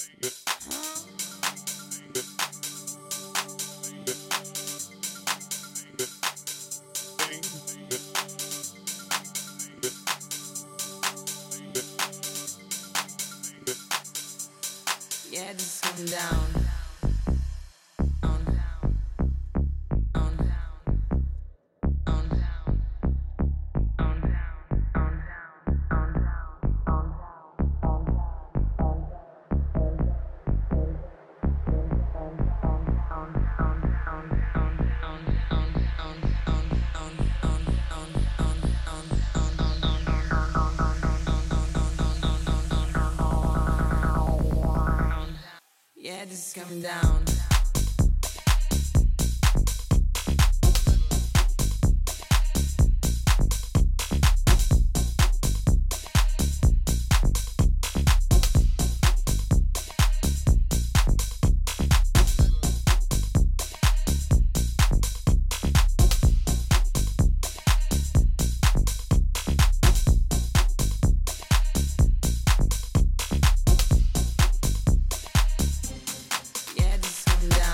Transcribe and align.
Yeah, 0.00 0.06
this 15.52 15.74
is 15.74 15.80
coming 15.80 16.06
down. 16.06 16.69
Yeah, 46.10 46.24
is 46.24 46.52
coming 46.52 46.82
down. 46.82 47.49